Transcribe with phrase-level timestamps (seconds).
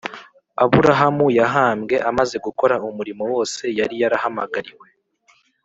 [0.63, 4.87] Aburahamu yahambwe amaze gukora umurimo wose yari yarahamagariwe